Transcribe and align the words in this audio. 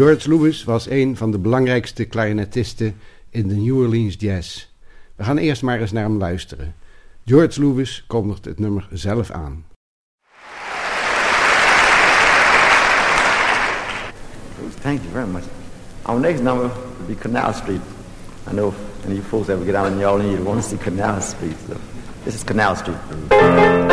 George 0.00 0.28
Lewis 0.28 0.64
was 0.64 0.90
een 0.90 1.16
van 1.16 1.30
de 1.30 1.38
belangrijkste 1.38 2.06
clarinetisten 2.06 2.96
in 3.30 3.48
de 3.48 3.54
New 3.54 3.76
Orleans 3.76 4.16
Jazz. 4.18 4.68
We 5.16 5.24
gaan 5.24 5.38
eerst 5.38 5.62
maar 5.62 5.80
eens 5.80 5.92
naar 5.92 6.02
hem 6.02 6.16
luisteren. 6.16 6.74
George 7.24 7.60
Lewis 7.60 8.04
kondigt 8.06 8.44
het 8.44 8.58
nummer 8.58 8.88
zelf 8.92 9.30
aan. 9.30 9.64
Thank 14.80 15.00
you 15.00 15.12
very 15.12 15.28
much. 15.28 15.44
Our 16.02 16.20
next 16.20 16.42
number 16.42 16.70
will 16.96 17.14
be 17.14 17.20
Canal 17.20 17.52
Street. 17.52 17.80
I 18.50 18.52
know 18.52 18.68
if 18.68 19.06
any 19.06 19.20
folks 19.20 19.48
ever 19.48 19.64
get 19.64 19.74
out 19.74 19.86
in 19.86 19.96
New 19.96 20.08
Orleans, 20.08 20.32
you 20.32 20.44
want 20.44 20.62
to 20.62 20.68
see 20.68 20.78
Canal 20.78 21.20
Street. 21.20 21.56
This 22.24 22.34
is 22.34 22.44
Canal 22.44 22.76
Street. 22.76 23.89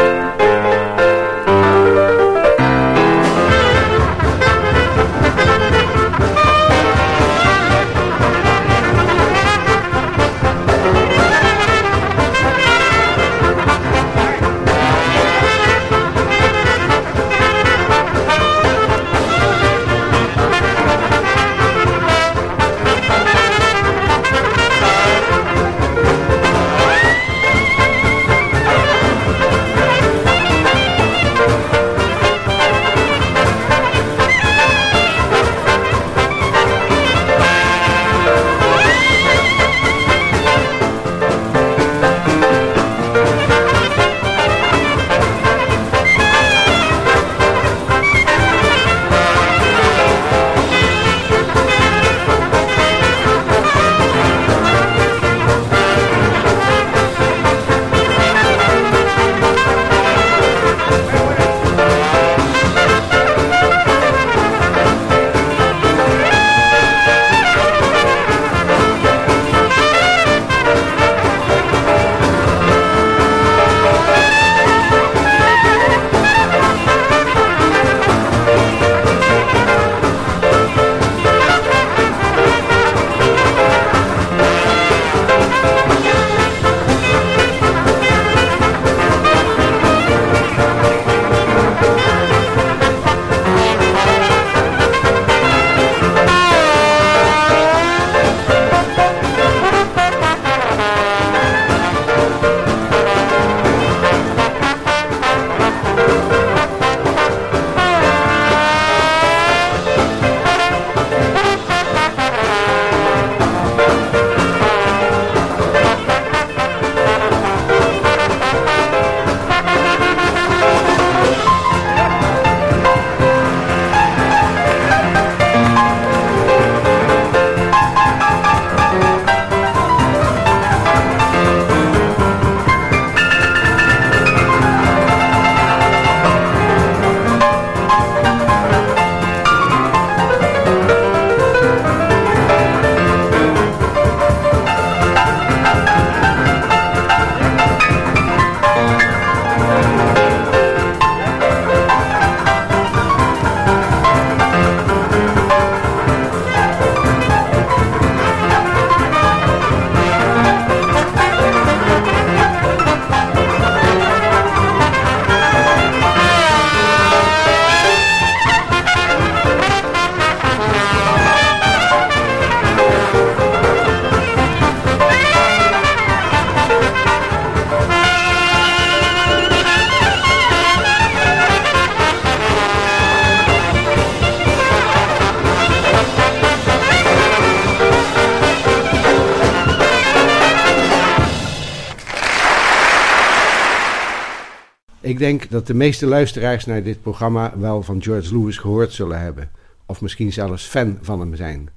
Ik 195.01 195.17
denk 195.17 195.49
dat 195.49 195.67
de 195.67 195.73
meeste 195.73 196.05
luisteraars 196.05 196.65
naar 196.65 196.83
dit 196.83 197.01
programma 197.01 197.53
wel 197.57 197.83
van 197.83 198.03
George 198.03 198.37
Lewis 198.37 198.57
gehoord 198.57 198.93
zullen 198.93 199.19
hebben, 199.19 199.51
of 199.85 200.01
misschien 200.01 200.33
zelfs 200.33 200.65
fan 200.65 200.97
van 201.01 201.19
hem 201.19 201.35
zijn. 201.35 201.69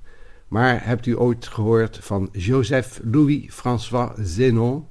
Maar 0.48 0.86
hebt 0.86 1.06
u 1.06 1.18
ooit 1.18 1.46
gehoord 1.46 1.98
van 2.02 2.28
Joseph 2.32 3.00
Louis 3.04 3.46
François 3.48 4.10
Zenon? 4.16 4.86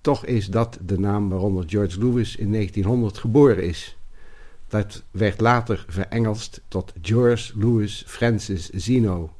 Toch 0.00 0.26
is 0.26 0.46
dat 0.46 0.78
de 0.84 0.98
naam 0.98 1.28
waaronder 1.28 1.64
George 1.66 1.98
Lewis 1.98 2.36
in 2.36 2.52
1900 2.52 3.18
geboren 3.18 3.64
is. 3.64 3.98
Dat 4.68 5.02
werd 5.10 5.40
later 5.40 5.84
verengelst 5.88 6.62
tot 6.68 6.92
George 7.02 7.58
Louis 7.58 8.04
Francis 8.06 8.70
Zeno. 8.70 9.32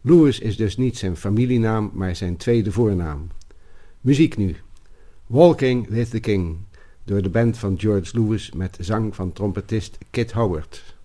Lewis 0.00 0.38
is 0.38 0.56
dus 0.56 0.76
niet 0.76 0.98
zijn 0.98 1.16
familienaam, 1.16 1.90
maar 1.94 2.16
zijn 2.16 2.36
tweede 2.36 2.72
voornaam. 2.72 3.28
Muziek 4.00 4.36
nu. 4.36 4.56
Walking 5.26 5.88
with 5.88 6.10
the 6.10 6.20
King 6.20 6.66
door 7.08 7.22
de 7.22 7.28
band 7.28 7.58
van 7.58 7.78
George 7.78 8.20
Lewis 8.20 8.52
met 8.52 8.76
zang 8.80 9.14
van 9.14 9.32
trompetist 9.32 9.98
Kit 10.10 10.32
Howard. 10.32 10.97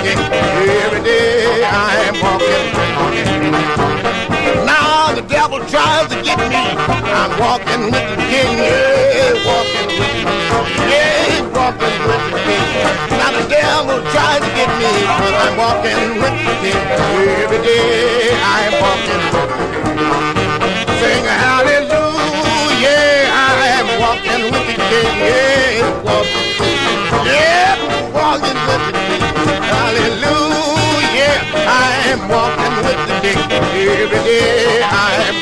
Every 0.00 1.02
day 1.04 1.64
I 1.64 2.08
am 2.08 2.16
walking 2.24 2.66
with 2.72 2.92
the 2.96 3.12
king. 3.12 3.52
Now 4.66 5.12
the 5.14 5.22
devil 5.22 5.58
tries 5.68 6.08
to 6.08 6.16
get 6.22 6.38
me. 6.48 6.62
I'm 7.12 7.32
walking 7.38 7.84
with 7.92 8.06
the 8.16 8.24
king. 8.32 8.56
Yeah, 8.56 9.36
walking 9.44 9.88
with 10.00 10.12
the 10.16 10.24
king. 10.24 10.28
Yeah, 10.88 11.44
walking 11.56 11.98
with 12.08 12.24
the 12.32 12.40
king. 12.48 12.66
Now 13.20 13.30
the 13.36 13.44
devil 13.48 13.98
tries 14.12 14.40
to 14.40 14.50
get 14.56 14.70
me, 14.80 14.90
but 15.20 15.34
I'm 15.44 15.54
walking 15.60 16.02
with 16.22 16.36
the 16.46 16.54
king. 16.64 16.82
Every 17.44 17.60
day 17.62 18.32
I 18.32 18.58
am 18.68 18.74
walking 18.84 19.24
with. 19.32 19.50
Sing 21.00 21.24
hallelujah. 21.24 22.88
I 23.30 23.76
am 23.78 23.88
walking 24.00 24.42
with 24.52 24.64
the 24.70 24.76
king. 24.88 25.14
Yeah, 25.28 26.02
walking. 26.06 26.48
Yeah, 27.28 27.76
walking 28.16 28.58
with 28.68 28.82
the 28.86 28.92
king. 28.98 29.11
Am 32.12 32.28
walking 32.28 32.76
with 32.84 33.00
the 33.08 33.20
king. 33.22 33.38
Every 33.50 34.18
day 34.24 34.82
I 34.82 35.12
am 35.28 35.41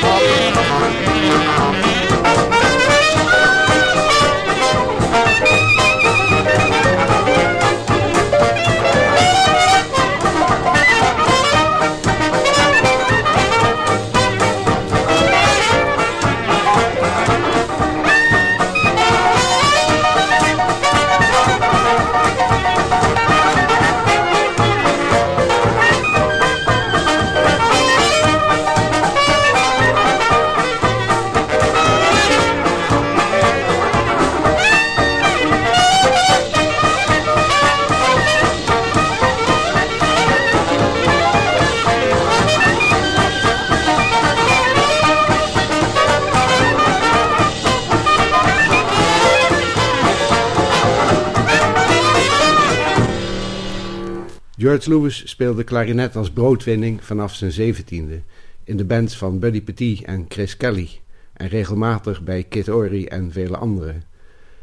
George 54.71 54.89
Lewis 54.89 55.29
speelde 55.29 55.63
klarinet 55.63 56.15
als 56.15 56.31
broodwinning 56.31 57.03
vanaf 57.03 57.35
zijn 57.35 57.51
zeventiende 57.51 58.21
in 58.63 58.77
de 58.77 58.85
bands 58.85 59.17
van 59.17 59.39
Buddy 59.39 59.61
Petit 59.61 60.03
en 60.03 60.25
Chris 60.27 60.57
Kelly 60.57 60.89
en 61.33 61.47
regelmatig 61.47 62.23
bij 62.23 62.43
Kid 62.43 62.69
Ory 62.69 63.05
en 63.05 63.31
vele 63.31 63.57
anderen. 63.57 64.03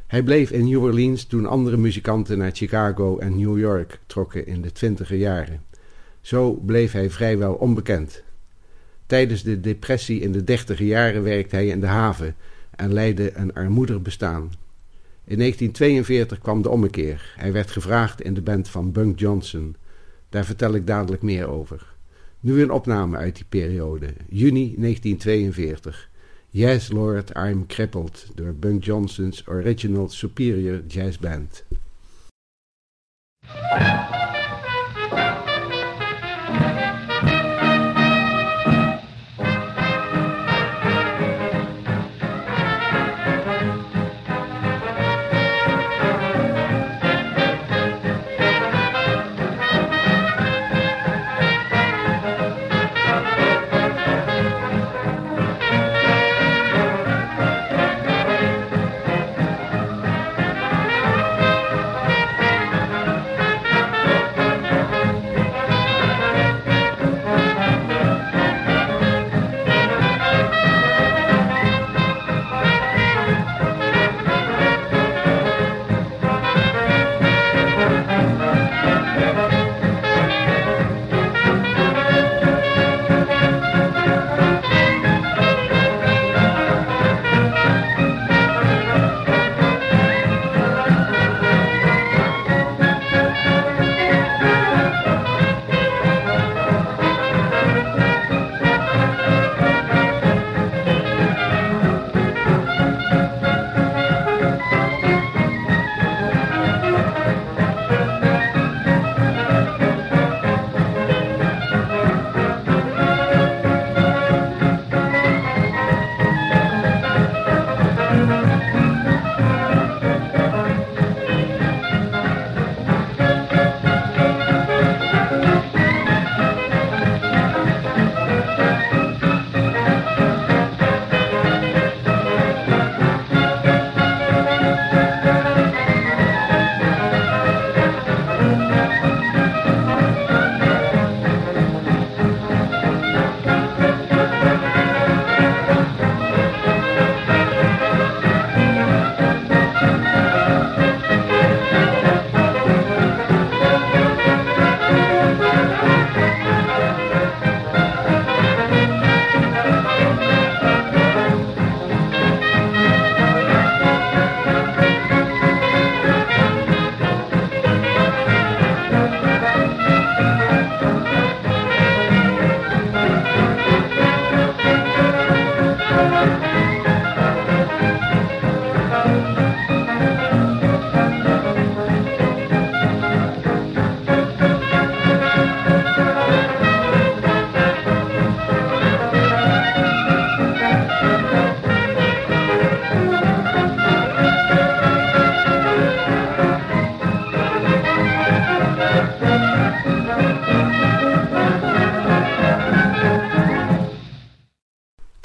Hij 0.07 0.23
bleef 0.23 0.51
in 0.51 0.69
New 0.69 0.83
Orleans 0.83 1.25
toen 1.25 1.47
andere 1.47 1.77
muzikanten 1.77 2.39
naar 2.39 2.51
Chicago 2.53 3.19
en 3.19 3.39
New 3.39 3.59
York 3.59 4.01
trokken 4.07 4.47
in 4.47 4.63
de 4.63 4.73
twintiger 4.73 5.17
jaren. 5.17 5.63
Zo 6.21 6.53
bleef 6.53 6.93
hij 6.93 7.11
vrijwel 7.11 7.55
onbekend. 7.55 8.23
Tijdens 9.07 9.43
de 9.43 9.61
depressie 9.61 10.21
in 10.21 10.33
de 10.33 10.45
dertiger 10.45 10.87
jaren 10.87 11.23
werkte 11.23 11.57
hij 11.57 11.67
in 11.67 11.81
de 11.81 11.87
haven 11.87 12.35
en 12.77 12.93
leidde 12.93 13.37
een 13.37 13.55
armoedig 13.55 14.03
bestaan. 14.03 14.53
In 15.25 15.39
1942 15.39 16.39
kwam 16.39 16.63
de 16.63 16.69
ommekeer. 16.69 17.35
Hij 17.37 17.53
werd 17.53 17.71
gevraagd 17.71 18.21
in 18.21 18.35
de 18.35 18.43
band 18.43 18.69
van 18.69 18.93
Bunk 18.93 19.19
Johnson. 19.19 19.77
Daar 20.29 20.45
vertel 20.45 20.75
ik 20.75 20.87
dadelijk 20.87 21.23
meer 21.23 21.49
over. 21.49 21.87
Nu 22.41 22.63
een 22.63 22.71
opname 22.71 23.17
uit 23.17 23.37
die 23.37 23.45
periode, 23.49 24.07
juni 24.29 24.75
1942. 24.77 26.11
Yes 26.51 26.91
Lord, 26.91 27.31
I'm 27.37 27.67
Crippled 27.67 28.27
door 28.35 28.55
Bunk 28.55 28.85
Johnson's 28.85 29.43
Original 29.47 30.09
Superior 30.09 30.83
Jazz 30.87 31.19
Band. 31.19 31.65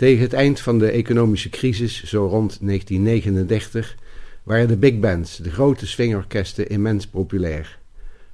Tegen 0.03 0.21
het 0.21 0.33
eind 0.33 0.59
van 0.59 0.79
de 0.79 0.89
economische 0.89 1.49
crisis, 1.49 2.03
zo 2.03 2.25
rond 2.25 2.57
1939, 2.61 3.95
waren 4.43 4.67
de 4.67 4.77
big 4.77 4.99
bands, 4.99 5.37
de 5.37 5.51
grote 5.51 5.87
swingorkesten, 5.87 6.69
immens 6.69 7.07
populair. 7.07 7.79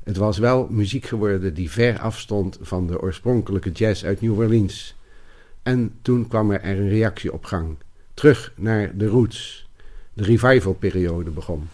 Het 0.03 0.17
was 0.17 0.37
wel 0.37 0.67
muziek 0.69 1.05
geworden 1.05 1.53
die 1.53 1.71
ver 1.71 1.99
afstond 1.99 2.57
van 2.61 2.87
de 2.87 3.01
oorspronkelijke 3.01 3.71
jazz 3.71 4.03
uit 4.03 4.21
New 4.21 4.39
Orleans. 4.39 4.95
En 5.63 5.91
toen 6.01 6.27
kwam 6.27 6.51
er 6.51 6.65
een 6.65 6.89
reactie 6.89 7.33
op 7.33 7.45
gang. 7.45 7.75
Terug 8.13 8.53
naar 8.55 8.97
de 8.97 9.07
roots. 9.07 9.69
De 10.13 10.23
revivalperiode 10.23 11.29
begon. 11.29 11.69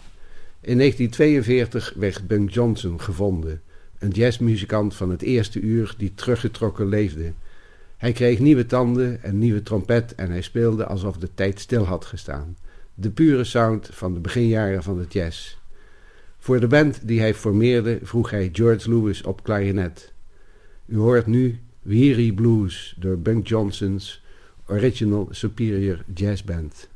In 0.60 0.78
1942 0.78 1.92
werd 1.96 2.26
Bunk 2.26 2.50
Johnson 2.50 3.00
gevonden, 3.00 3.60
een 3.98 4.10
jazzmuzikant 4.10 4.94
van 4.94 5.10
het 5.10 5.22
eerste 5.22 5.60
uur 5.60 5.94
die 5.98 6.12
teruggetrokken 6.14 6.88
leefde. 6.88 7.32
Hij 7.96 8.12
kreeg 8.12 8.38
nieuwe 8.38 8.66
tanden 8.66 9.22
en 9.22 9.38
nieuwe 9.38 9.62
trompet 9.62 10.14
en 10.14 10.30
hij 10.30 10.42
speelde 10.42 10.86
alsof 10.86 11.16
de 11.16 11.34
tijd 11.34 11.60
stil 11.60 11.84
had 11.84 12.04
gestaan. 12.04 12.56
De 12.94 13.10
pure 13.10 13.44
sound 13.44 13.88
van 13.92 14.14
de 14.14 14.20
beginjaren 14.20 14.82
van 14.82 14.98
de 14.98 15.06
jazz. 15.08 15.56
Voor 16.38 16.60
de 16.60 16.66
band 16.66 17.08
die 17.08 17.20
hij 17.20 17.34
formeerde 17.34 17.98
vroeg 18.02 18.30
hij 18.30 18.48
George 18.52 18.90
Lewis 18.90 19.22
op 19.22 19.42
klarinet. 19.42 20.12
U 20.86 20.96
hoort 20.96 21.26
nu 21.26 21.60
Weary 21.82 22.32
Blues 22.32 22.96
door 22.98 23.18
Bunk 23.18 23.48
Johnson's 23.48 24.22
Original 24.66 25.28
Superior 25.30 26.04
Jazz 26.14 26.42
Band. 26.42 26.88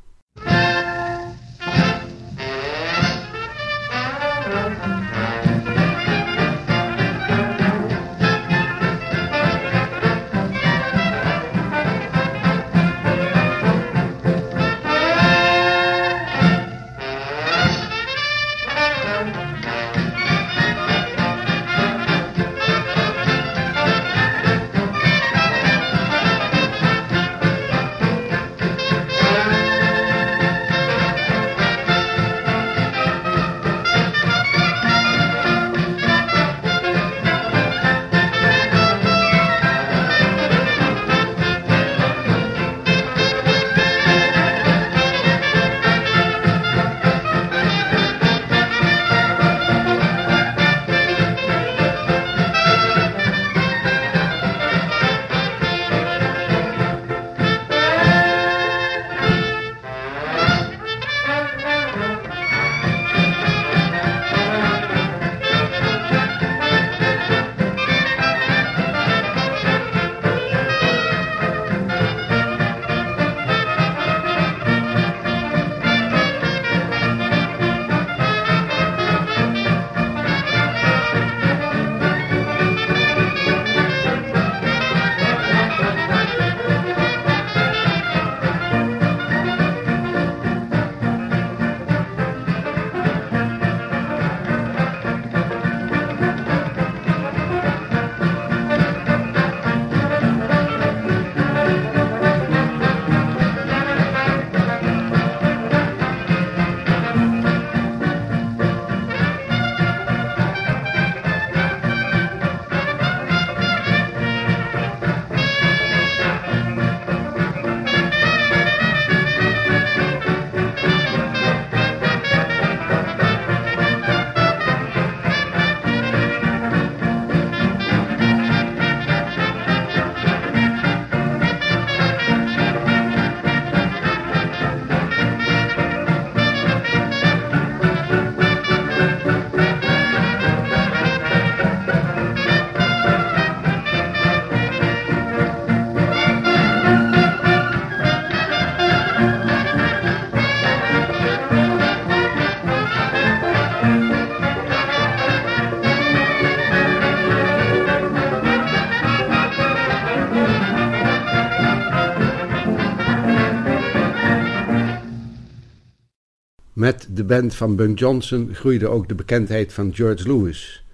De 167.21 167.27
band 167.27 167.55
van 167.55 167.75
Bunk 167.75 167.99
Johnson 167.99 168.49
groeide 168.53 168.87
ook 168.87 169.07
de 169.07 169.15
bekendheid 169.15 169.73
van 169.73 169.93
George 169.93 170.27
Lewis. 170.27 170.85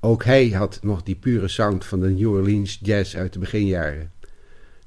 Ook 0.00 0.24
hij 0.24 0.48
had 0.48 0.78
nog 0.82 1.02
die 1.02 1.14
pure 1.14 1.48
sound 1.48 1.84
van 1.84 2.00
de 2.00 2.08
New 2.08 2.30
Orleans 2.30 2.78
jazz 2.82 3.16
uit 3.16 3.32
de 3.32 3.38
beginjaren. 3.38 4.10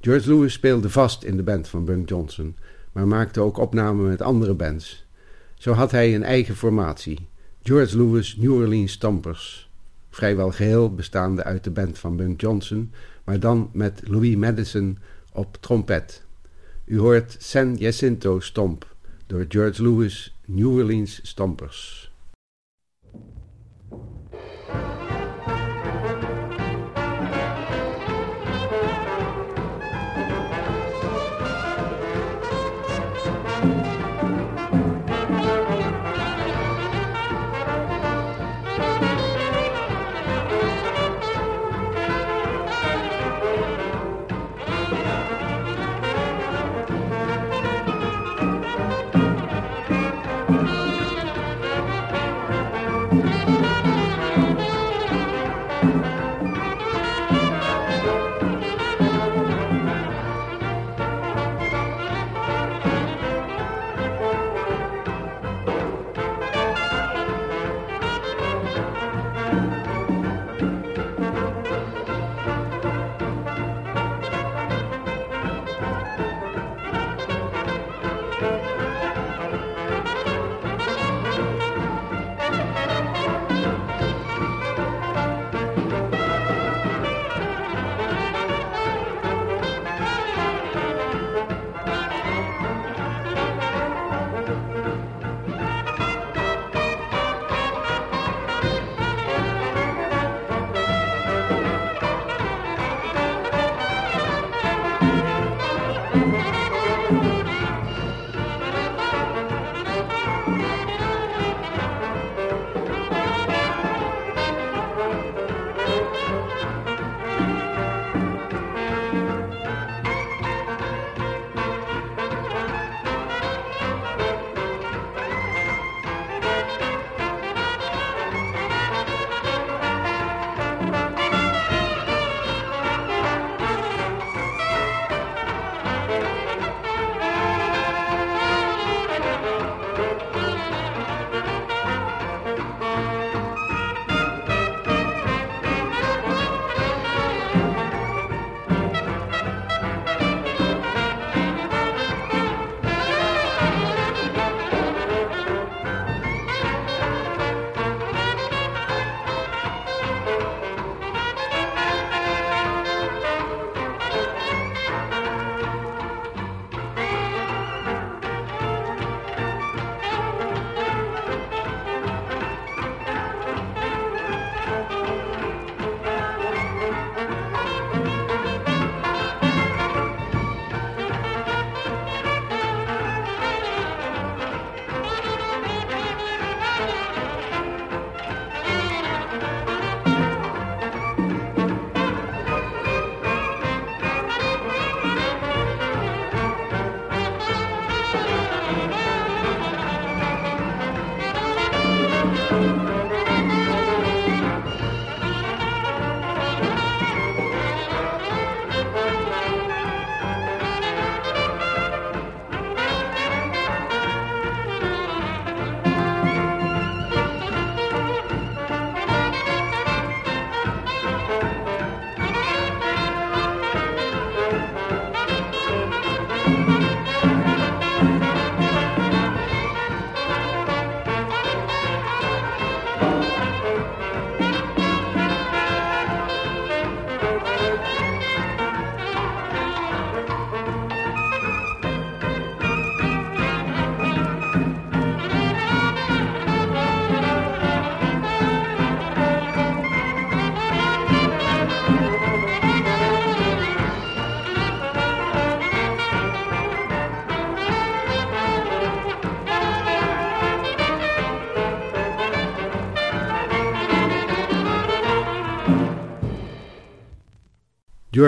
George 0.02 0.30
Lewis 0.30 0.54
speelde 0.54 0.90
vast 0.90 1.24
in 1.24 1.38
de 1.38 1.44
band 1.44 1.68
van 1.68 1.86
Bunk 1.86 2.10
Johnson, 2.10 2.56
maar 2.92 3.08
maakte 3.08 3.42
ook 3.42 3.58
opnamen 3.58 4.08
met 4.08 4.22
andere 4.22 4.54
bands. 4.54 5.06
Zo 5.56 5.74
had 5.74 5.92
hij 5.92 6.16
een 6.16 6.24
eigen 6.24 6.56
formatie, 6.56 7.28
George 7.64 7.98
Lewis 7.98 8.36
New 8.36 8.54
Orleans 8.54 8.92
Stompers, 8.92 9.70
vrijwel 10.10 10.52
geheel 10.52 10.94
bestaande 10.94 11.44
uit 11.44 11.64
de 11.64 11.72
band 11.72 12.00
van 12.00 12.16
Bunk 12.16 12.42
Johnson, 12.42 12.92
maar 13.24 13.40
dan 13.40 13.70
met 13.74 14.02
Louis 14.04 14.36
Madison 14.36 14.98
op 15.34 15.58
trompet. 15.60 16.24
U 16.86 17.00
hoort 17.00 17.36
San 17.40 17.76
Jacinto 17.76 18.40
Stomp 18.40 18.96
door 19.28 19.46
George 19.48 19.84
Lewis 19.84 20.40
New 20.54 20.80
Orleans 20.80 21.22
Stompers. 21.24 22.01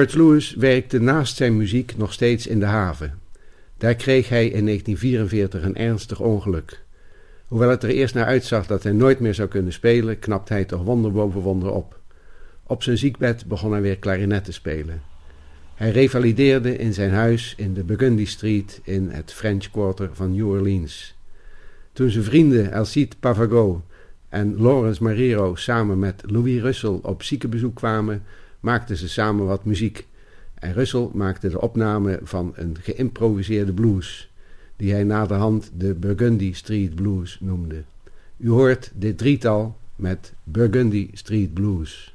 George 0.03 0.17
Lewis 0.17 0.53
werkte 0.53 0.99
naast 0.99 1.35
zijn 1.35 1.57
muziek 1.57 1.97
nog 1.97 2.13
steeds 2.13 2.47
in 2.47 2.59
de 2.59 2.65
haven. 2.65 3.19
Daar 3.77 3.95
kreeg 3.95 4.29
hij 4.29 4.45
in 4.45 4.65
1944 4.65 5.63
een 5.63 5.75
ernstig 5.75 6.19
ongeluk. 6.19 6.81
Hoewel 7.47 7.69
het 7.69 7.83
er 7.83 7.89
eerst 7.89 8.13
naar 8.13 8.25
uitzag 8.25 8.67
dat 8.67 8.83
hij 8.83 8.91
nooit 8.91 9.19
meer 9.19 9.33
zou 9.33 9.47
kunnen 9.47 9.73
spelen, 9.73 10.19
knapte 10.19 10.53
hij 10.53 10.65
toch 10.65 10.83
wonder 10.83 11.11
boven 11.11 11.41
wonder 11.41 11.71
op. 11.71 11.99
Op 12.63 12.83
zijn 12.83 12.97
ziekbed 12.97 13.45
begon 13.45 13.71
hij 13.71 13.81
weer 13.81 13.97
klarinet 13.97 14.43
te 14.43 14.51
spelen. 14.51 15.01
Hij 15.75 15.91
revalideerde 15.91 16.77
in 16.77 16.93
zijn 16.93 17.11
huis 17.11 17.53
in 17.57 17.73
de 17.73 17.83
Burgundy 17.83 18.25
Street 18.25 18.81
in 18.83 19.09
het 19.09 19.33
French 19.33 19.71
Quarter 19.71 20.09
van 20.13 20.35
New 20.35 20.47
Orleans. 20.49 21.15
Toen 21.93 22.09
zijn 22.09 22.23
vrienden 22.23 22.73
Alcide 22.73 23.15
Pavagot 23.19 23.81
en 24.29 24.61
Lawrence 24.61 25.03
Mariro 25.03 25.55
samen 25.55 25.99
met 25.99 26.23
Louis 26.25 26.61
Russell 26.61 26.99
op 27.01 27.23
ziekenbezoek 27.23 27.75
kwamen, 27.75 28.23
maakten 28.63 28.97
ze 28.97 29.09
samen 29.09 29.45
wat 29.45 29.65
muziek. 29.65 30.07
En 30.53 30.73
Russell 30.73 31.09
maakte 31.13 31.49
de 31.49 31.61
opname 31.61 32.19
van 32.23 32.53
een 32.55 32.77
geïmproviseerde 32.81 33.73
blues, 33.73 34.31
die 34.75 34.91
hij 34.91 35.03
naderhand 35.03 35.71
de 35.77 35.93
Burgundy 35.93 36.53
Street 36.53 36.95
Blues 36.95 37.37
noemde. 37.41 37.83
U 38.37 38.49
hoort 38.49 38.91
dit 38.95 39.17
drietal 39.17 39.77
met 39.95 40.33
Burgundy 40.43 41.09
Street 41.13 41.53
Blues. 41.53 42.12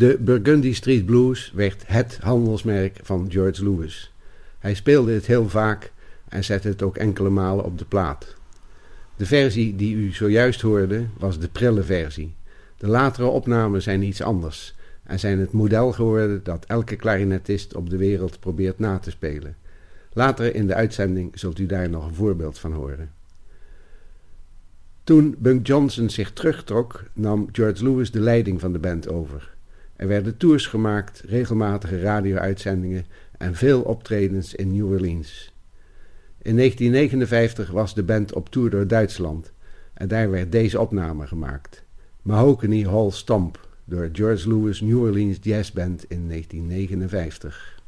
De 0.00 0.16
Burgundy 0.20 0.72
Street 0.72 1.06
Blues 1.06 1.52
werd 1.54 1.82
het 1.86 2.18
handelsmerk 2.20 3.00
van 3.02 3.26
George 3.30 3.64
Lewis. 3.64 4.12
Hij 4.58 4.74
speelde 4.74 5.12
het 5.12 5.26
heel 5.26 5.48
vaak 5.48 5.92
en 6.28 6.44
zette 6.44 6.68
het 6.68 6.82
ook 6.82 6.96
enkele 6.96 7.30
malen 7.30 7.64
op 7.64 7.78
de 7.78 7.84
plaat. 7.84 8.34
De 9.16 9.26
versie 9.26 9.76
die 9.76 9.94
u 9.94 10.12
zojuist 10.12 10.60
hoorde 10.60 11.06
was 11.18 11.38
de 11.38 11.48
prille 11.48 11.82
versie. 11.82 12.34
De 12.76 12.86
latere 12.86 13.26
opnamen 13.26 13.82
zijn 13.82 14.02
iets 14.02 14.22
anders 14.22 14.74
en 15.02 15.18
zijn 15.18 15.38
het 15.38 15.52
model 15.52 15.92
geworden 15.92 16.40
dat 16.42 16.64
elke 16.66 16.96
klarinetist 16.96 17.74
op 17.74 17.90
de 17.90 17.96
wereld 17.96 18.40
probeert 18.40 18.78
na 18.78 18.98
te 18.98 19.10
spelen. 19.10 19.56
Later 20.12 20.54
in 20.54 20.66
de 20.66 20.74
uitzending 20.74 21.38
zult 21.38 21.58
u 21.58 21.66
daar 21.66 21.90
nog 21.90 22.06
een 22.06 22.14
voorbeeld 22.14 22.58
van 22.58 22.72
horen. 22.72 23.10
Toen 25.04 25.34
Bunk 25.38 25.66
Johnson 25.66 26.10
zich 26.10 26.32
terugtrok, 26.32 27.04
nam 27.12 27.48
George 27.52 27.84
Lewis 27.84 28.10
de 28.10 28.20
leiding 28.20 28.60
van 28.60 28.72
de 28.72 28.78
band 28.78 29.08
over. 29.08 29.58
Er 30.00 30.08
werden 30.08 30.36
tours 30.36 30.66
gemaakt, 30.66 31.22
regelmatige 31.26 32.00
radio-uitzendingen 32.00 33.04
en 33.38 33.54
veel 33.54 33.82
optredens 33.82 34.54
in 34.54 34.72
New 34.72 34.90
Orleans. 34.90 35.52
In 36.42 36.56
1959 36.56 37.70
was 37.70 37.94
de 37.94 38.02
band 38.02 38.32
op 38.32 38.48
tour 38.48 38.70
door 38.70 38.86
Duitsland 38.86 39.52
en 39.94 40.08
daar 40.08 40.30
werd 40.30 40.52
deze 40.52 40.80
opname 40.80 41.26
gemaakt. 41.26 41.84
Mahogany 42.22 42.84
Hall 42.84 43.10
Stomp 43.10 43.68
door 43.84 44.08
George 44.12 44.48
Lewis 44.48 44.80
New 44.80 45.00
Orleans 45.00 45.38
Jazz 45.40 45.70
Band 45.70 46.04
in 46.08 46.28
1959. 46.28 47.78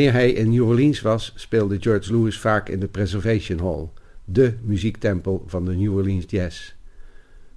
Wanneer 0.00 0.20
hij 0.20 0.32
in 0.32 0.50
New 0.50 0.68
Orleans 0.68 1.00
was, 1.00 1.32
speelde 1.34 1.80
George 1.80 2.12
Lewis 2.12 2.38
vaak 2.38 2.68
in 2.68 2.80
de 2.80 2.88
Preservation 2.88 3.58
Hall, 3.58 3.88
de 4.24 4.54
muziektempel 4.62 5.44
van 5.46 5.64
de 5.64 5.74
New 5.74 5.94
Orleans 5.94 6.24
Jazz. 6.28 6.74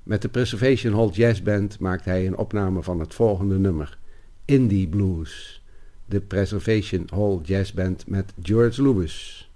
Met 0.03 0.21
de 0.21 0.29
Preservation 0.29 0.93
Hall 0.93 1.09
Jazz 1.09 1.41
Band 1.41 1.79
maakte 1.79 2.09
hij 2.09 2.27
een 2.27 2.37
opname 2.37 2.83
van 2.83 2.99
het 2.99 3.13
volgende 3.13 3.59
nummer, 3.59 3.97
Indie 4.45 4.87
Blues. 4.87 5.63
De 6.05 6.21
Preservation 6.21 7.07
Hall 7.09 7.39
Jazz 7.43 7.71
Band 7.71 8.07
met 8.07 8.33
George 8.41 8.81
Lewis. 8.81 9.49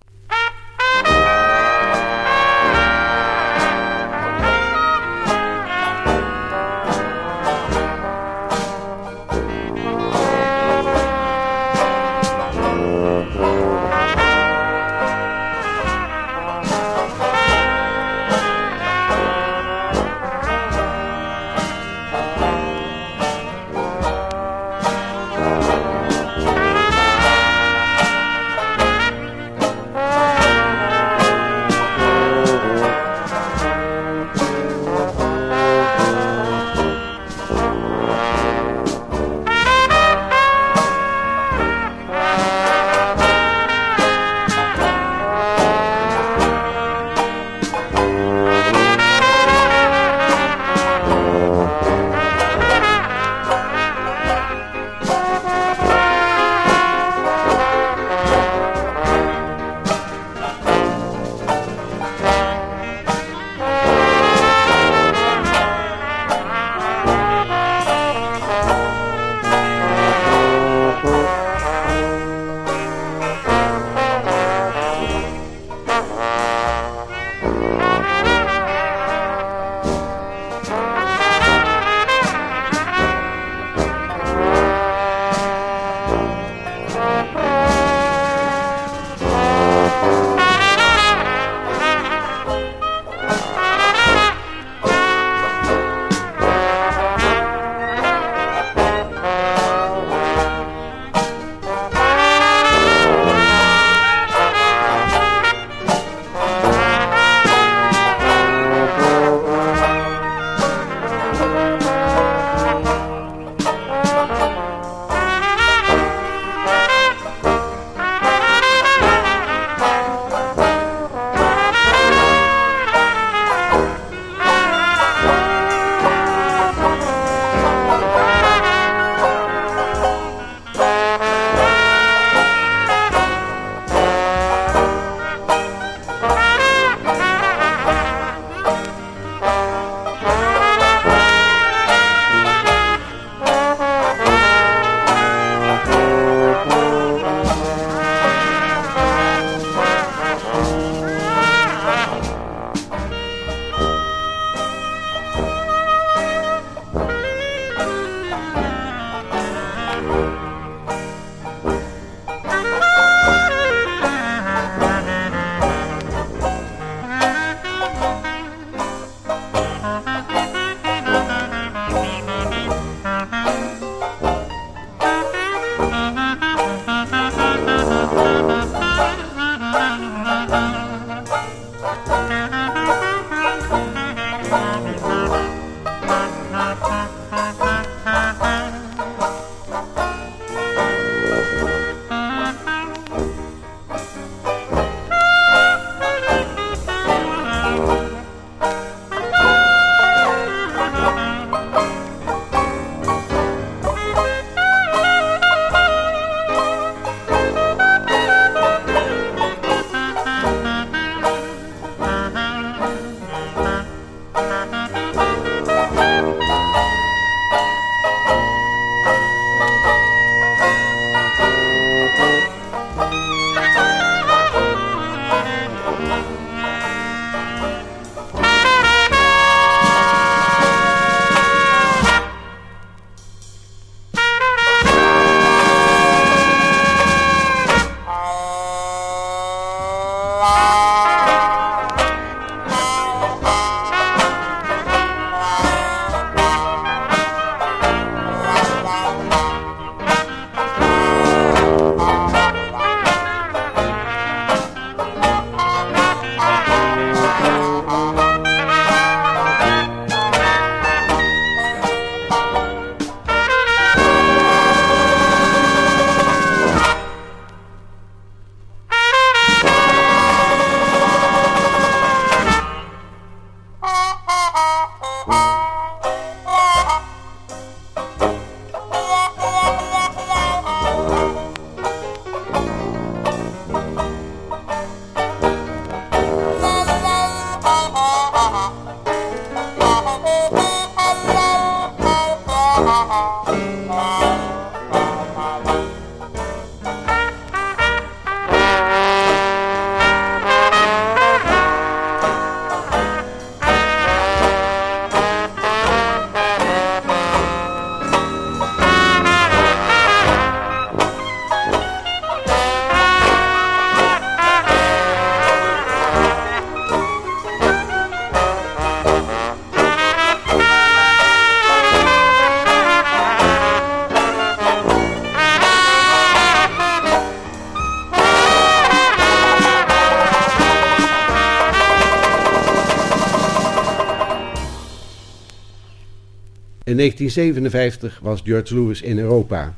In 336.98 337.04
1957 337.04 338.20
was 338.22 338.42
George 338.44 338.74
Lewis 338.76 339.02
in 339.02 339.20
Europa 339.20 339.76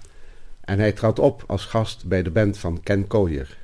en 0.62 0.80
hij 0.80 0.92
trad 0.92 1.20
op 1.20 1.44
als 1.48 1.66
gast 1.66 2.08
bij 2.08 2.24
de 2.24 2.30
band 2.30 2.58
van 2.58 2.84
Ken 2.84 3.08
Collier. 3.08 3.58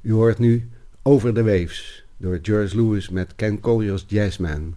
U 0.00 0.12
hoort 0.12 0.38
nu 0.38 0.68
Over 1.02 1.34
the 1.34 1.44
Waves 1.44 2.04
door 2.16 2.38
George 2.42 2.76
Lewis 2.76 3.08
met 3.08 3.34
Ken 3.36 3.60
Collier's 3.60 4.04
Jazzman. 4.08 4.76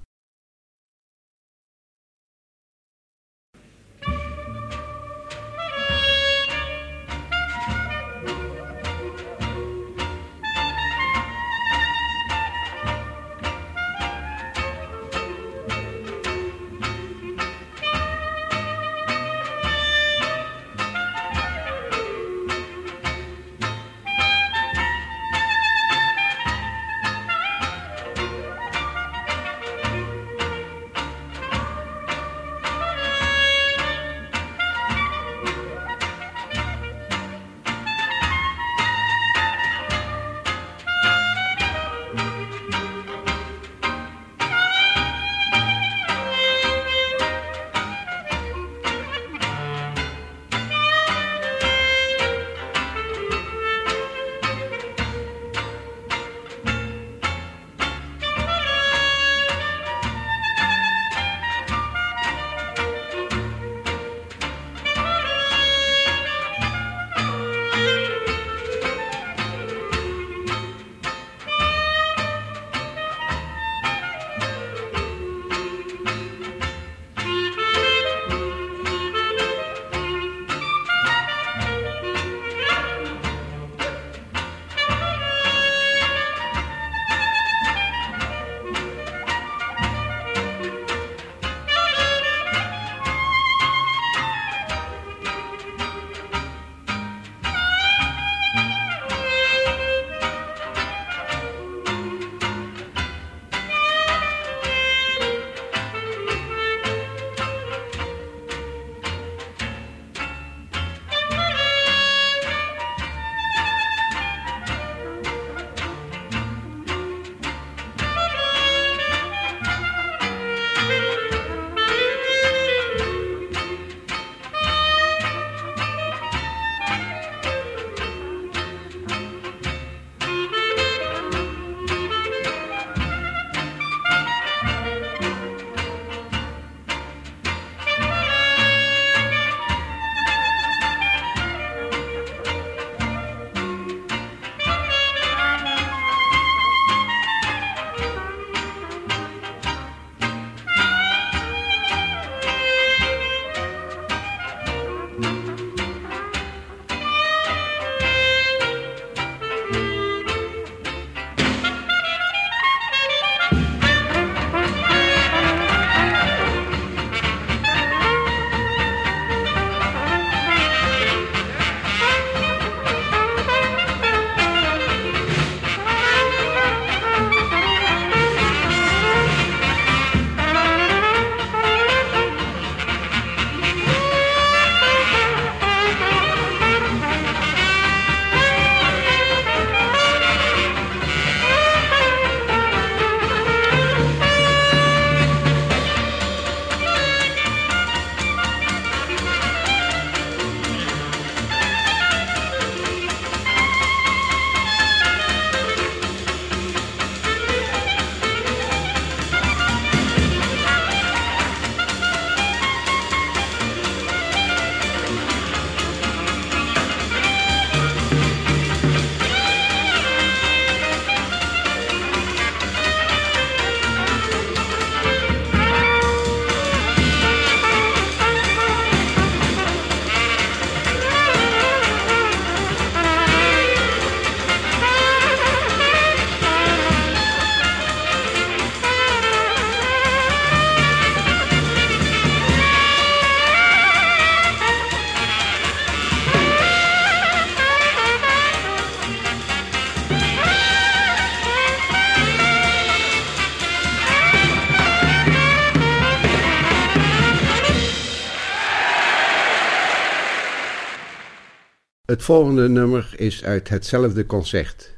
Het 262.20 262.28
volgende 262.28 262.70
nummer 262.70 263.14
is 263.16 263.44
uit 263.44 263.70
hetzelfde 263.70 264.26
concert. 264.26 264.98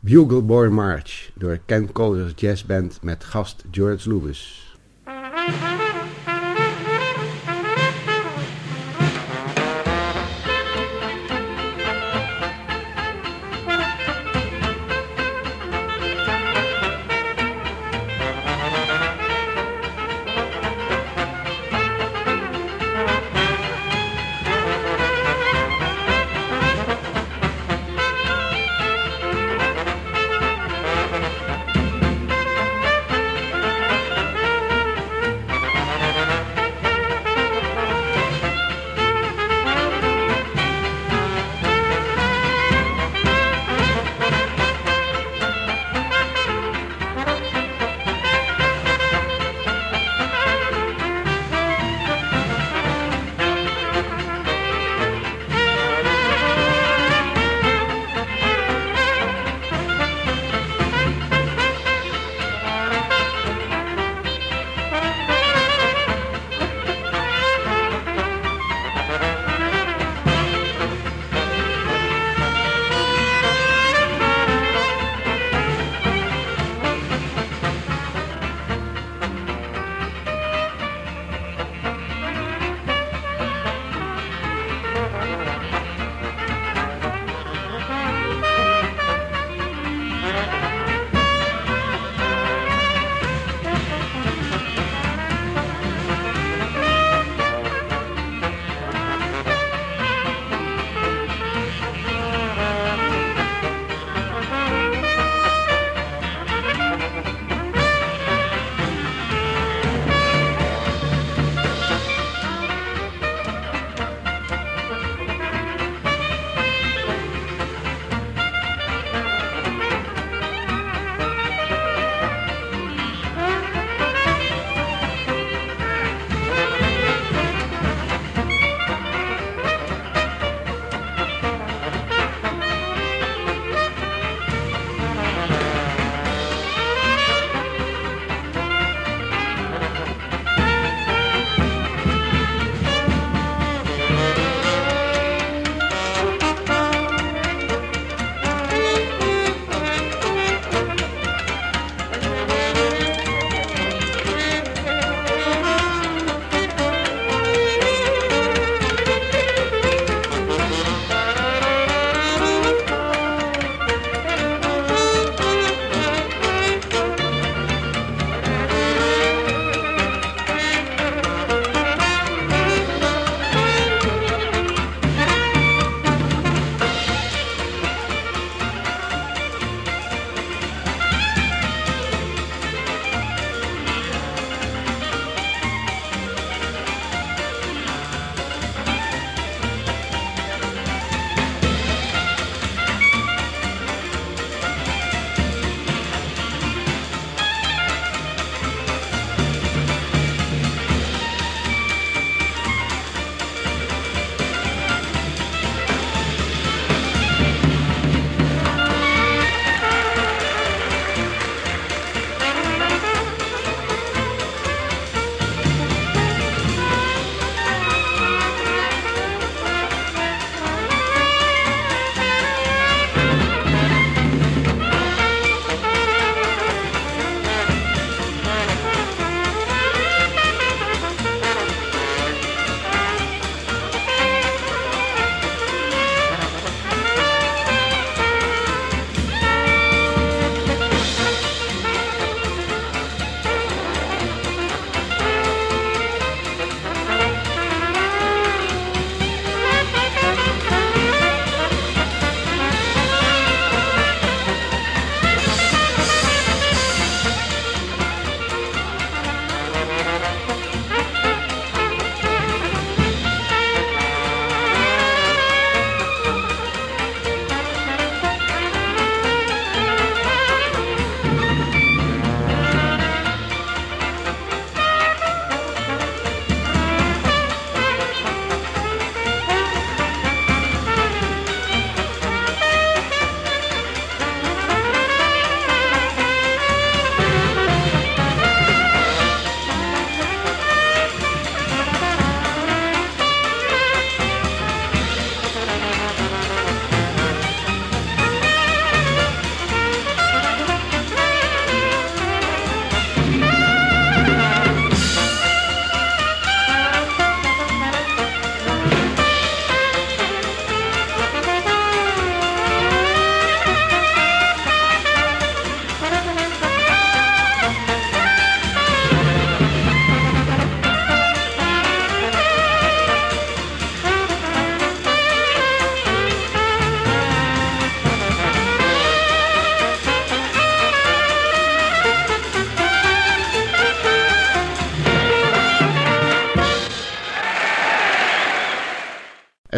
Bugle 0.00 0.42
Boy 0.42 0.66
March 0.66 1.30
door 1.34 1.58
Ken 1.66 1.92
Collier's 1.92 2.32
jazzband 2.36 2.98
met 3.02 3.24
gast 3.24 3.64
George 3.70 4.08
Lewis. 4.08 4.74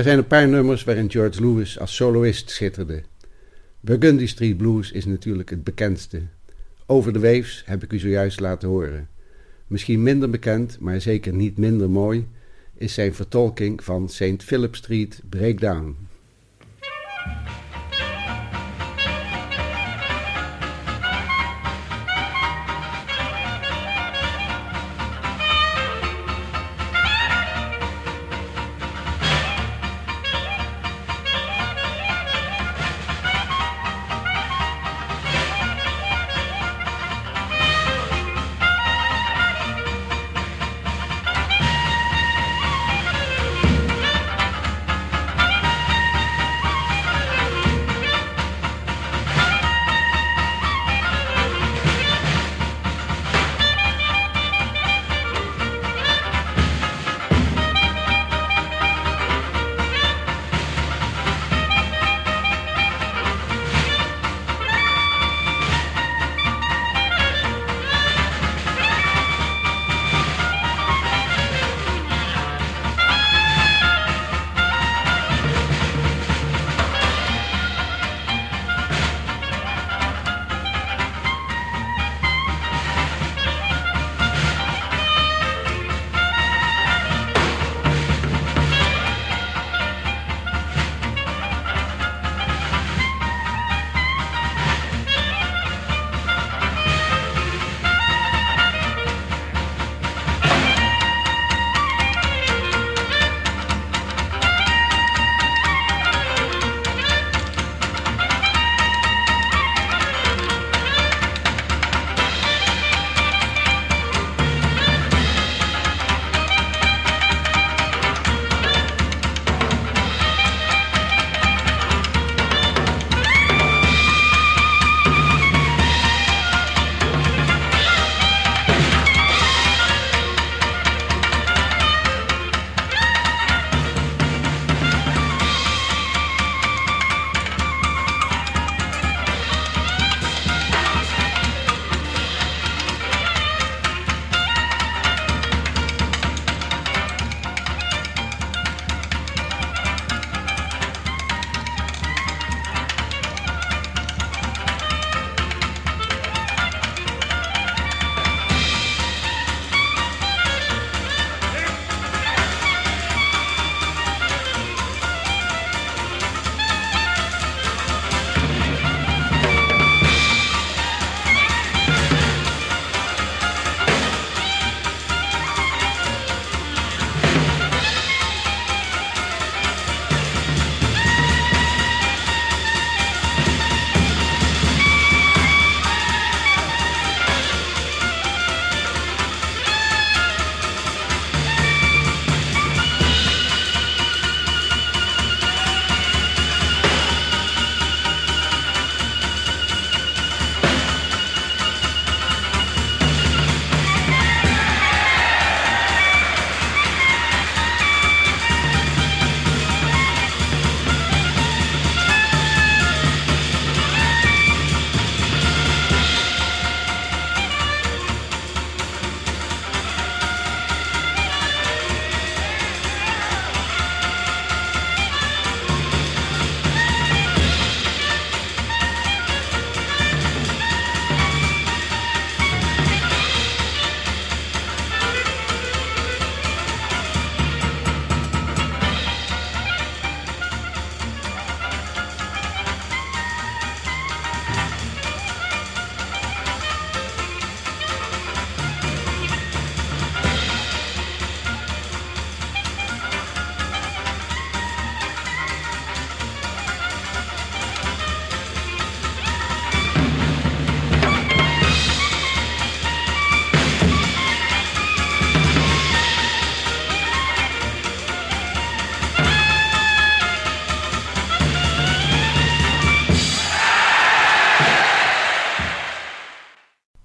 Zijn 0.04 0.18
een 0.18 0.26
paar 0.26 0.48
nummers 0.48 0.84
waarin 0.84 1.10
George 1.10 1.40
Lewis 1.40 1.78
als 1.78 1.94
soloist 1.94 2.50
schitterde. 2.50 3.02
Burgundy 3.80 4.26
Street 4.26 4.56
Blues 4.56 4.92
is 4.92 5.04
natuurlijk 5.04 5.50
het 5.50 5.64
bekendste. 5.64 6.22
Over 6.86 7.12
de 7.12 7.20
Waves 7.20 7.62
heb 7.66 7.82
ik 7.82 7.92
u 7.92 7.98
zojuist 7.98 8.40
laten 8.40 8.68
horen. 8.68 9.08
Misschien 9.66 10.02
minder 10.02 10.30
bekend, 10.30 10.80
maar 10.80 11.00
zeker 11.00 11.32
niet 11.32 11.58
minder 11.58 11.90
mooi, 11.90 12.26
is 12.74 12.94
zijn 12.94 13.14
vertolking 13.14 13.84
van 13.84 14.08
St. 14.08 14.42
Philip 14.42 14.74
Street 14.74 15.22
Breakdown. 15.28 15.96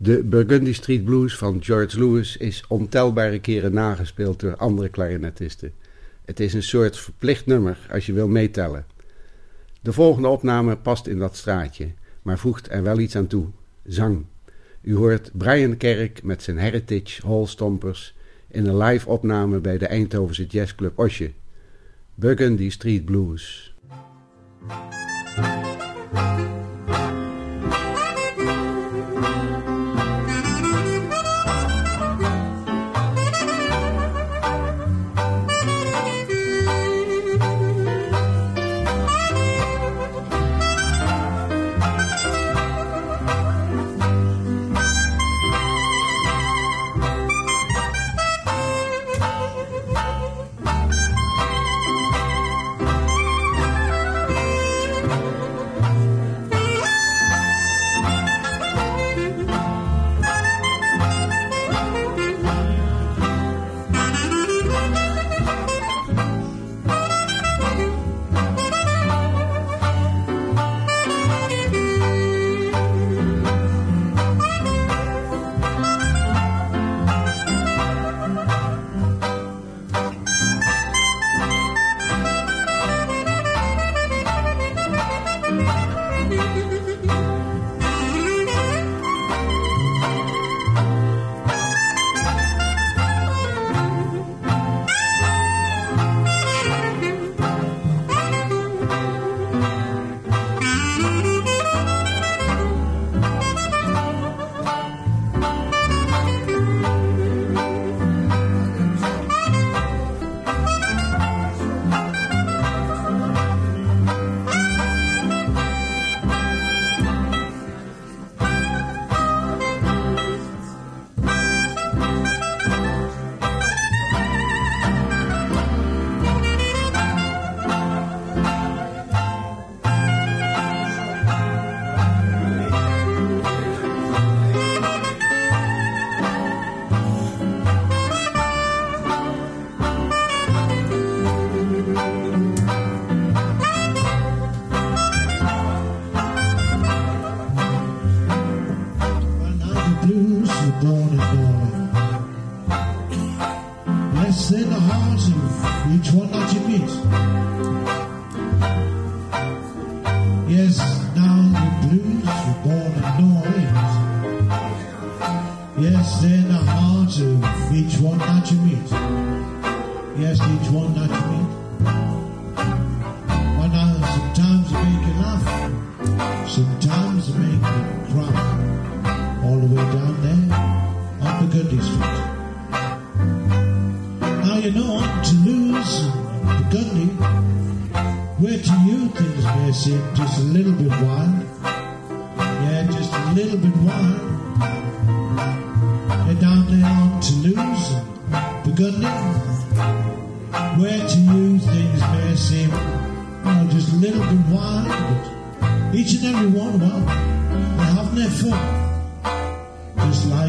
De 0.09 0.23
Burgundy 0.23 0.73
Street 0.73 1.05
Blues 1.05 1.37
van 1.37 1.63
George 1.63 1.99
Lewis 1.99 2.37
is 2.37 2.63
ontelbare 2.67 3.39
keren 3.39 3.73
nagespeeld 3.73 4.39
door 4.39 4.55
andere 4.55 4.89
klarinetisten. 4.89 5.71
Het 6.25 6.39
is 6.39 6.53
een 6.53 6.63
soort 6.63 6.97
verplicht 6.97 7.45
nummer 7.45 7.77
als 7.91 8.05
je 8.05 8.13
wil 8.13 8.27
meetellen. 8.27 8.85
De 9.81 9.93
volgende 9.93 10.27
opname 10.27 10.77
past 10.77 11.07
in 11.07 11.19
dat 11.19 11.35
straatje, 11.35 11.91
maar 12.21 12.37
voegt 12.37 12.71
er 12.71 12.83
wel 12.83 12.99
iets 12.99 13.15
aan 13.15 13.27
toe: 13.27 13.45
zang. 13.85 14.25
U 14.81 14.95
hoort 14.95 15.31
Brian 15.33 15.77
Kerk 15.77 16.23
met 16.23 16.43
zijn 16.43 16.57
Heritage 16.57 17.27
Hall 17.27 17.45
Stompers 17.45 18.15
in 18.47 18.65
een 18.65 18.77
live 18.77 19.09
opname 19.09 19.59
bij 19.59 19.77
de 19.77 19.87
Eindhovense 19.87 20.45
Jazzclub 20.45 20.99
Osje. 20.99 21.31
Burgundy 22.15 22.69
Street 22.69 23.05
Blues. 23.05 23.75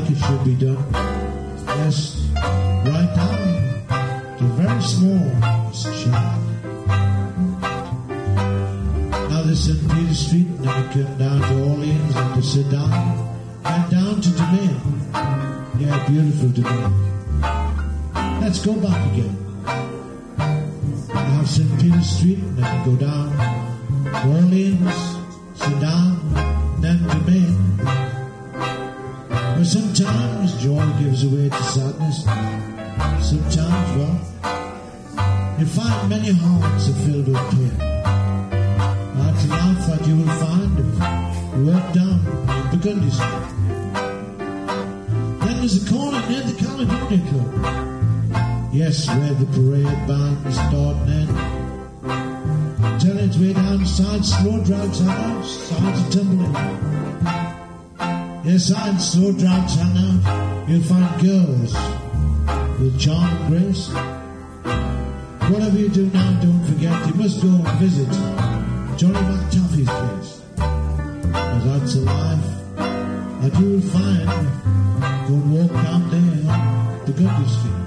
like 0.01 0.11
it 0.11 0.19
should 0.19 0.45
be 0.45 0.55
done. 0.55 0.83
Yes, 1.67 2.29
right 2.35 3.13
now, 3.17 3.37
the 4.39 4.45
very 4.57 4.83
small 4.83 5.31
child. 5.73 6.41
Now 9.31 9.43
this 9.43 9.67
St. 9.67 9.81
Peter 9.91 10.15
Street, 10.15 10.47
and 10.47 10.65
then 10.65 10.89
they 10.89 11.05
come 11.05 11.19
down 11.19 11.41
to 11.41 11.71
Orleans, 11.71 12.17
and 12.17 12.35
to 12.35 12.43
sit 12.43 12.71
down, 12.71 12.93
and 13.65 13.91
down 13.91 14.21
to 14.21 14.29
Denair. 14.31 14.77
Yeah, 15.79 16.09
beautiful 16.09 16.49
Denair. 16.49 16.91
Let's 18.41 18.65
go 18.65 18.75
back 18.75 19.13
again. 19.13 19.37
Now 21.13 21.45
St. 21.45 21.81
Peter 21.81 22.03
Street, 22.03 22.39
and 22.39 22.57
then 22.57 22.85
go 22.85 22.97
down 22.97 23.29
to 24.05 24.29
Orleans, 24.29 24.95
sit 25.55 25.81
down, 25.81 26.81
then 26.81 26.99
Denair. 26.99 28.00
But 29.61 29.67
sometimes 29.67 30.57
joy 30.63 30.87
gives 30.99 31.27
way 31.27 31.51
to 31.51 31.63
sadness. 31.65 32.25
Sometimes, 33.29 33.89
well, 33.95 34.17
you 35.59 35.67
find 35.67 36.09
many 36.09 36.33
hearts 36.33 36.89
are 36.89 36.95
filled 37.05 37.29
with 37.29 37.51
pain. 37.51 37.77
That's 37.77 39.45
life 39.49 39.87
that 39.87 40.07
you 40.09 40.17
will 40.17 40.33
find 40.41 40.79
if 40.81 40.87
you 41.59 41.67
work 41.67 41.93
down 41.93 42.21
in 42.25 42.79
Burgundy 42.79 43.11
Street. 43.11 43.49
Then 45.45 45.57
there's 45.59 45.77
a 45.77 45.93
corner 45.93 46.23
near 46.31 46.41
the 46.41 46.55
Caledonia 46.59 47.21
Club. 47.29 47.51
Yes, 48.73 49.09
where 49.09 49.35
the 49.35 49.45
parade 49.45 50.07
bands 50.09 50.55
start 50.57 50.97
and 51.07 51.29
end. 51.29 52.99
Turn 52.99 53.19
its 53.19 53.37
way 53.37 53.53
down, 53.53 53.85
side 53.85 54.25
slow 54.25 54.65
drugs, 54.65 55.01
side 55.01 56.13
to 56.13 56.19
tumbling. 56.19 57.00
Inside 58.51 59.01
Slow 59.01 59.31
Drive 59.31 59.77
now, 59.95 60.65
you'll 60.67 60.83
find 60.83 61.23
girls 61.23 61.73
with 62.81 62.99
charm 62.99 63.23
and 63.23 63.47
grace. 63.47 63.87
Whatever 65.49 65.79
you 65.79 65.89
do 65.89 66.07
now, 66.07 66.41
don't 66.43 66.65
forget, 66.65 67.07
you 67.07 67.15
must 67.15 67.41
go 67.41 67.47
and 67.47 67.79
visit 67.79 68.11
Johnny 68.99 69.21
McTuffy's 69.31 69.89
place. 69.89 70.43
There's 70.57 71.65
that's 71.65 71.95
a 71.95 72.01
life 72.01 72.51
that 73.41 73.55
you 73.61 73.67
will 73.71 73.87
find. 73.95 74.27
Go 75.29 75.35
and 75.35 75.53
walk 75.55 75.73
down 75.85 76.11
there 76.11 77.07
to 77.07 77.13
Gundy 77.13 77.47
Street. 77.55 77.81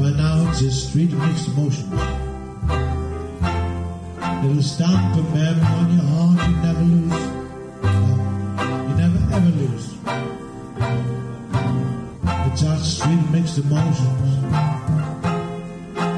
Right 0.00 0.16
now 0.16 0.48
it's 0.48 0.62
a 0.62 0.70
street 0.70 1.12
of 1.12 1.18
mixed 1.18 1.48
emotions. 1.48 1.92
It'll 4.44 4.62
stop 4.62 5.14
a 5.14 5.22
memory 5.34 5.66
on 5.66 5.92
your 5.92 6.06
heart 6.06 6.48
you 6.48 6.56
never 6.56 6.84
lose 6.84 7.31
news. 9.62 9.86
The 12.22 12.50
touch 12.56 12.82
street 12.82 13.24
mixed 13.30 13.58
emotions. 13.58 14.30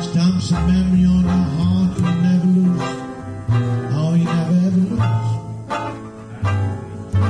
Stamps 0.07 0.51
a 0.51 0.61
memory 0.66 1.05
on 1.05 1.24
our 1.26 1.49
heart 1.57 1.97
we 1.97 2.11
never 2.26 2.47
lose. 2.47 2.88
Oh, 3.97 4.14
you 4.14 4.24
never 4.24 4.57
ever 4.66 4.82
lose. 4.92 5.12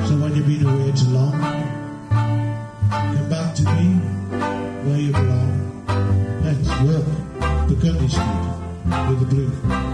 So 0.09 0.12
when 0.21 0.31
you've 0.37 0.47
been 0.47 0.67
away 0.67 0.93
too 0.93 1.11
long, 1.11 1.35
come 2.91 3.29
back 3.29 3.55
to 3.57 3.62
me 3.62 3.87
where 4.87 4.99
you 4.99 5.12
belong. 5.12 5.51
Let's 6.45 6.69
work 6.83 7.07
the 7.69 7.75
country 7.83 8.09
street 8.09 8.45
with 9.09 9.21
the 9.21 9.27
blue. 9.27 9.93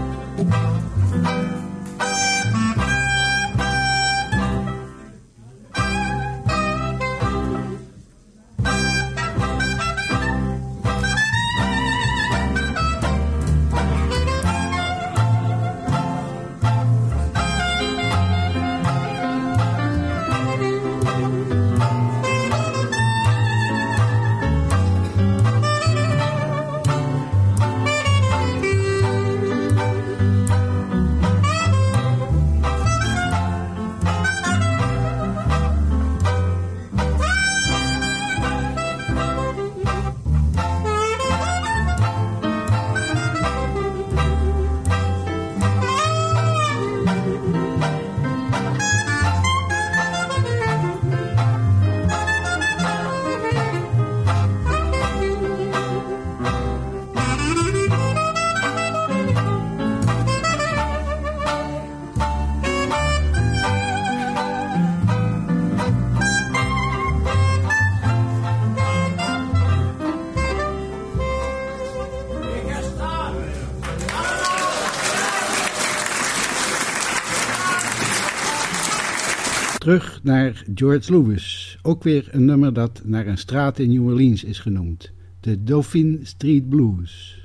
Naar 80.23 80.63
George 80.75 81.11
Lewis. 81.11 81.77
Ook 81.81 82.03
weer 82.03 82.27
een 82.31 82.45
nummer 82.45 82.73
dat 82.73 83.01
naar 83.05 83.27
een 83.27 83.37
straat 83.37 83.79
in 83.79 83.89
New 83.89 84.05
Orleans 84.05 84.43
is 84.43 84.59
genoemd. 84.59 85.11
De 85.39 85.63
Dauphine 85.63 86.19
Street 86.23 86.69
Blues. 86.69 87.40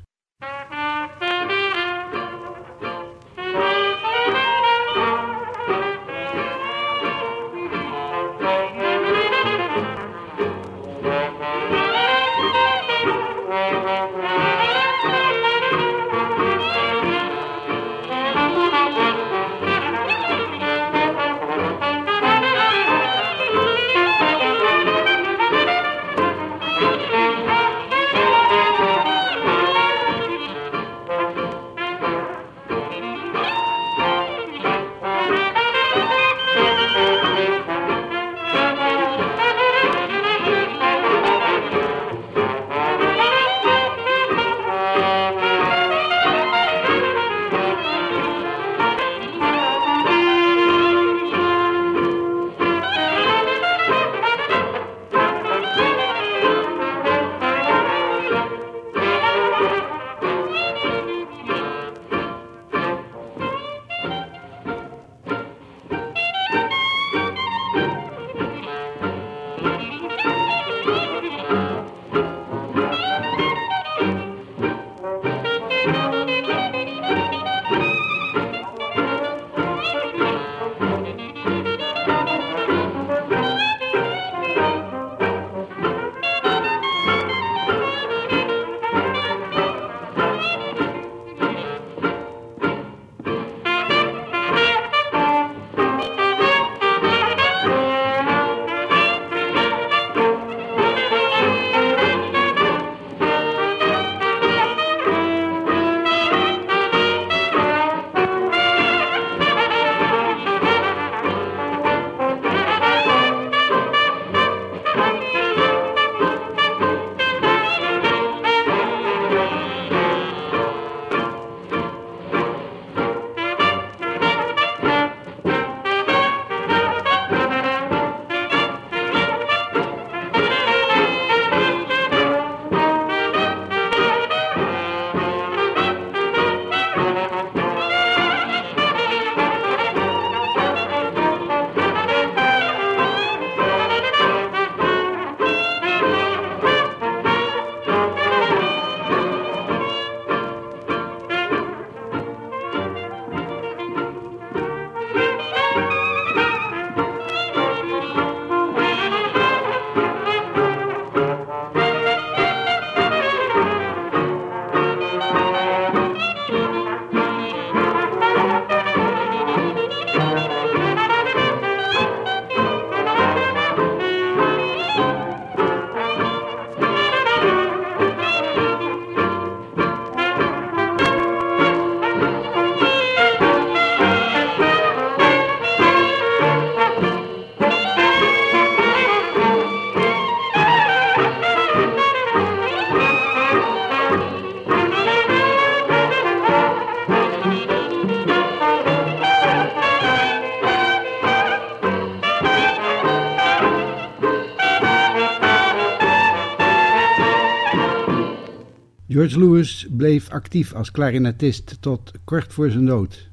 George 209.26 209.44
Lewis 209.44 209.86
bleef 209.90 210.28
actief 210.28 210.72
als 210.72 210.90
klarinetist 210.90 211.76
tot 211.80 212.12
kort 212.24 212.52
voor 212.52 212.70
zijn 212.70 212.86
dood. 212.86 213.28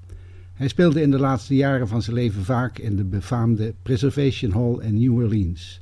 Hij 0.54 0.68
speelde 0.68 1.02
in 1.02 1.12
de 1.12 1.20
laatste 1.20 1.56
jaren 1.56 1.88
van 1.88 2.02
zijn 2.02 2.16
leven 2.16 2.44
vaak 2.44 2.78
in 2.78 2.96
de 2.96 3.04
befaamde 3.04 3.74
Preservation 3.84 4.52
Hall 4.52 4.88
in 4.88 5.00
New 5.00 5.14
Orleans. 5.14 5.82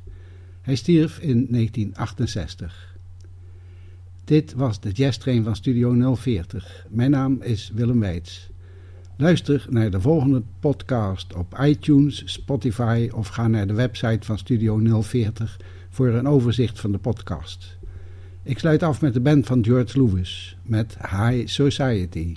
Hij 0.62 0.76
stierf 0.76 1.20
in 1.20 1.47
1968. 1.49 2.97
Dit 4.24 4.53
was 4.53 4.80
de 4.80 4.91
jazztrain 4.91 5.43
van 5.43 5.55
Studio 5.55 6.16
040. 6.16 6.86
Mijn 6.89 7.12
naam 7.12 7.41
is 7.41 7.72
Willem 7.74 7.99
Weits. 7.99 8.49
Luister 9.18 9.66
naar 9.70 9.91
de 9.91 10.01
volgende 10.01 10.43
podcast 10.59 11.36
op 11.36 11.57
iTunes, 11.62 12.24
Spotify 12.26 13.09
of 13.14 13.28
ga 13.28 13.47
naar 13.47 13.68
de 13.68 13.74
website 13.74 14.26
van 14.26 14.38
Studio 14.38 15.01
040 15.01 15.59
voor 15.89 16.07
een 16.07 16.28
overzicht 16.28 16.80
van 16.80 16.91
de 16.91 16.97
podcast. 16.97 17.80
Ik 18.43 18.59
sluit 18.59 18.83
af 18.83 19.01
met 19.01 19.13
de 19.13 19.19
band 19.19 19.45
van 19.45 19.63
George 19.63 20.03
Lewis 20.03 20.57
met 20.63 20.97
High 20.99 21.47
Society. 21.47 22.35